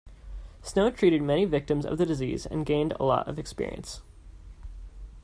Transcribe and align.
Snow 0.63 0.89
treated 0.89 1.21
many 1.21 1.45
victims 1.45 1.85
of 1.85 1.99
the 1.99 2.07
disease 2.07 2.47
and 2.47 2.65
gained 2.65 2.93
a 2.93 3.03
lot 3.03 3.27
of 3.27 3.37
experience. 3.37 4.01